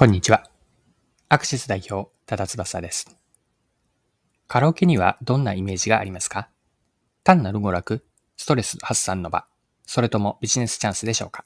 [0.00, 0.44] こんにちは。
[1.28, 3.18] アクシス代表、多田翼です。
[4.46, 6.48] カラオケにはどんなイメージがありますか？
[7.24, 8.04] 単なる娯楽、
[8.36, 9.48] ストレス発散の場、
[9.86, 11.42] それともビジネスチャンスでしょうか？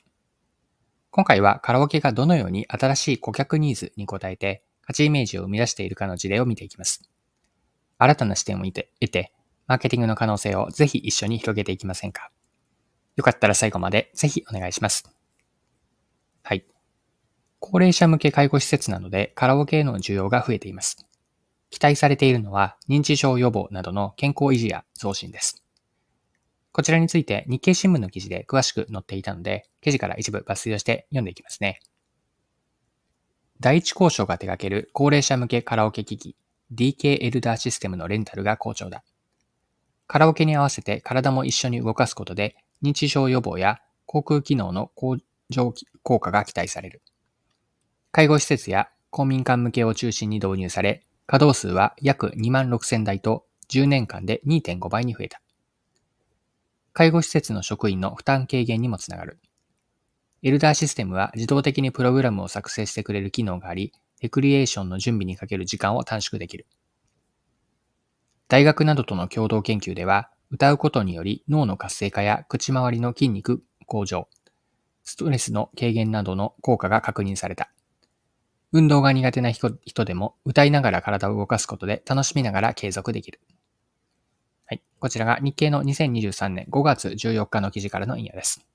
[1.13, 7.09] 今回はカラオケがどのように新しい顧客ニーズに応えて価値イメージを生み出しているかの事例を見ていきます。
[7.97, 9.33] 新たな視点を得て、
[9.67, 12.31] マーケティングの可能性をぜひ一緒に広げていきませんか？
[13.17, 15.11] よかったら最後までぜひお願いします。
[16.43, 16.67] はい。
[17.65, 21.07] 高齢者向け介護施設などでカラオケへの需要が増えています。
[21.71, 25.63] 期待されているのは認知症予防などの健康維持や増進です。
[26.73, 31.79] こちらについて日経新聞の記事で詳しく載っていたので、記事から一部抜粋をして読んでいきますね。
[33.61, 36.35] 第一交渉が手掛ける高齢者向けカラオケ機器
[36.75, 39.05] DK エルダーシステムのレンタルが好調だ。
[40.09, 45.19] カラオケに合わせて体も一緒に動かすことで認知症予防や航空機能の向
[45.49, 47.03] 上効果が期待される。
[48.15, 55.41] 介護施設や公民館向けを中心に導入され、稼働数は約2万6千台と10年間で2.5倍に増えた。
[56.93, 59.41] 介護施設の職員の負担軽減にもつながる。
[60.43, 66.67] エルダーシステムは自動的にプログラムを作成してくれる機能があり、レクリエーションの準備にかける時間を短縮できる。
[68.47, 74.29] 大学などとの共同研究では、歌うことにより脳の活性化や口周りの筋肉向上、
[75.03, 77.73] ストレスの軽減などの効果が確認された。
[78.73, 83.41] 運動が苦手な人でも歌いながら体を動かすことで楽しみながら継続できる。
[84.65, 84.83] はい。
[84.99, 88.67] こちらが日経の2023年5月14日の記事からの引用です。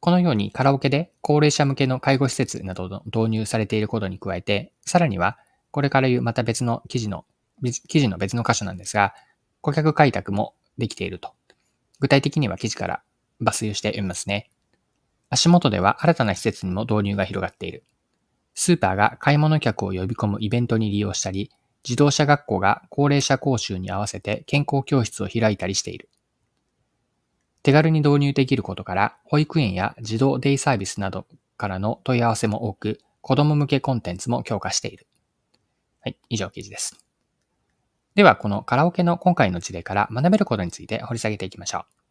[0.00, 5.38] このようにカラオケで高齢者向けの介護施設などの導入されていることに加えて、さらには
[5.70, 7.24] これから言うまた別の記事の、
[7.88, 9.14] 記事の別の箇所なんですが、
[9.60, 11.34] 顧客開拓もできていると。
[12.00, 13.02] 具体的には記事から
[13.40, 14.50] 抜粋して読みますね。
[15.28, 17.84] 足元では新たな施設にも導入が広がっている。
[18.54, 21.50] スーパーが買い物客を呼び込むイベントに利用したり、
[21.84, 26.08] 自動車学校が高齢者講習に合わせて健康教室を開いたりしている。
[27.62, 31.26] 手軽に導入できることから、保育園や児童デイサービスなど
[31.56, 35.06] からの問い合わせも多く、子供向けコンテンツも強化している。
[36.00, 36.96] はい、以上記事です。
[38.14, 42.05] では、このカラオケの今回の事例から学べることについて掘り下げていきましょう。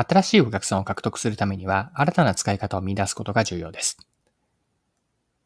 [0.00, 3.98] 新しいお客さんを獲得するためには、新たな使い方を見出すことが重要です。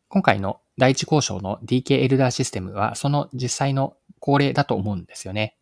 [0.08, 5.56] 今回の第一交渉の DK エルダーシステムは、その実際の恒例だと思うんですよね。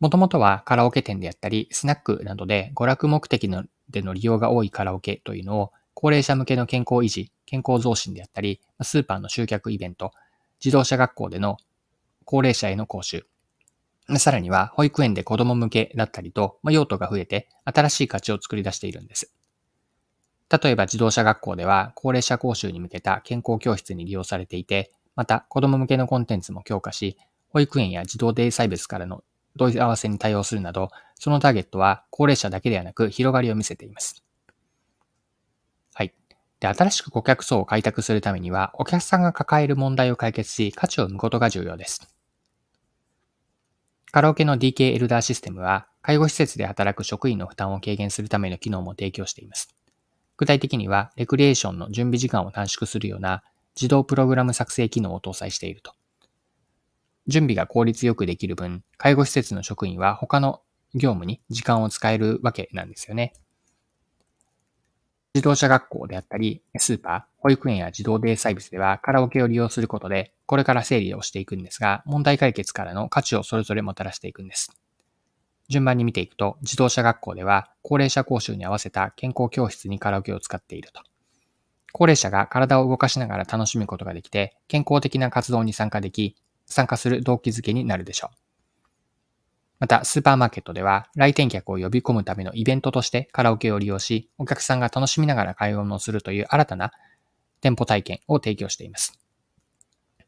[0.00, 10.10] もともとはカラオケ店であったり、スナックなどで娯楽目的のでの利用が多いカラオケというのを、高齢者向けの健康維持、健康増進であったり、スーパーの集客イベント、
[10.64, 11.56] 自動車学校での
[12.24, 13.26] 高齢者への講習、
[14.16, 19.32] さらには、保育園で子供向けだったりと、ま、用途が増えて、新しい価値を作り出しているんです。
[20.50, 27.16] 例えば自動車学校では、高齢者講習に向けた健康教室に利用されていて、また子供向けのコンテンツも強化し、
[27.48, 29.24] 保育園や児童デイサービスからの
[29.58, 34.22] 問い合わせに対応するなど、そのターゲットは高齢者だけではなく広がりを見せています。
[35.94, 36.12] はい。
[36.60, 42.11] で、新しく顧客層を開拓するためには、お客さんが抱える問題を解決し、価値を生むことが重要です。
[44.12, 49.74] カラオケの DK エルダーシステムは、介護施設で働く職員の負担を軽減するための機能も提供しています。
[50.36, 53.42] 具体的には、レクリエーションの準備時間を短縮するような
[53.74, 55.94] 自動プログラム作成機能を搭載していると。
[57.26, 60.60] 準備が効率よくできる分、介護施設の職員は他の
[60.92, 63.32] 業務に時間を使えるわけなんですよね。
[65.34, 74.76] 自動車学校であったり、スーパー、保育園や自動デイサービスではカラオケを利用することで、これから整理をしていくんですが、問題解決からの価値をそれぞれもたらしていくんです。
[75.70, 81.02] 順番に見ていくと、自動車学校では、高齢者講習に合わせた健康教室にカラオケを使っていると。
[81.92, 88.41] 高齢者が体を動かしながら楽しむことができて、健康的な活動に参加でき、参加する動機づけになるでしょう。
[89.82, 96.92] また、スーパーマーケットでは、来店客を呼び込むためのイベントとしてカラオケを利用し、お客さんが楽しみながら買い物をするという新たな
[97.60, 99.18] 店舗体験を提供しています。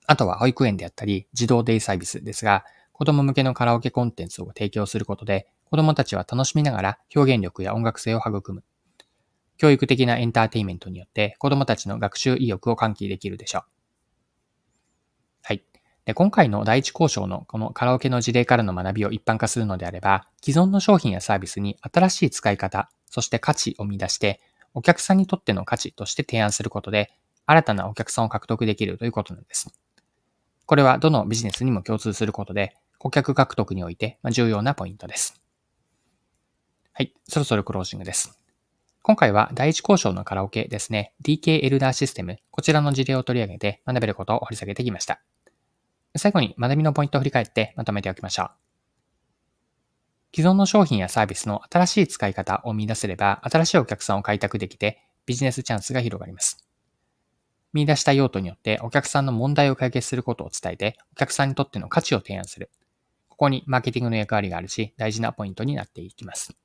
[0.09, 8.65] あとは保育園であったり、児童デイサービスですが、子供向けのカラオケコンテンツを提供することで、子供たちは楽しみながら表現力や音楽性を育む。
[9.57, 13.74] 教育的なエンターテインメントによって子供たちの学習意欲を喚起できるでしょう。
[16.05, 24.41] で今回の第一交渉のこのカラオケの事例からの学びを一般化するのであれば、既存の商品やサービスに新しい使い方、そして価値を見出して、
[24.75, 27.11] お客さんにとっての価値として提案することで、
[27.47, 29.73] 新たなお客さんを獲得できるということなんです。
[30.67, 35.41] これはどのビジネスにも共通することで、顧客獲得において重要なポイントです。
[36.93, 38.39] はい、そろそろクロージングです。
[39.03, 45.21] 今回は第一交渉のカラオケですね、DK エルダーシステム、こちらの事例を取り上げて学べることを掘り下げてきました。
[46.17, 48.51] 最後に学びのポイントを振り返ってまとめておきましょう。
[50.35, 56.65] 既存の商品やサービスの新しい使い方を見出せれば、新しいお客さんを開拓できて、ビジネスチャンスが広がります。
[57.73, 62.71] 見出した用途によってお客さんの問題を解決することを伝えて、お客さんにとっての価値を提案する。
[63.29, 66.57] ここにマーケティングの役割があるし、大事なポイントになっていきます。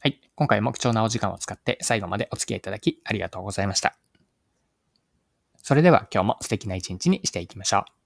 [0.00, 0.20] はい。
[0.34, 3.96] 今回も貴重なお時間を使って最後までお付き合いいただきありがとうございました。
[5.60, 7.97] それでは今日も素敵な一日にしていきましょう。